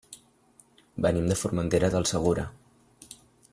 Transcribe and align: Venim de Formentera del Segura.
Venim 1.07 1.27
de 1.33 1.37
Formentera 1.43 1.91
del 1.97 2.09
Segura. 2.15 2.49